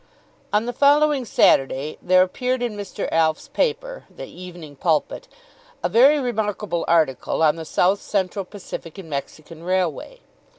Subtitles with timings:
[0.51, 3.07] On the following Saturday there appeared in Mr.
[3.11, 5.27] Alf's paper, the "Evening Pulpit,"
[5.83, 10.21] a very remarkable article on the South Central Pacific and Mexican Railway.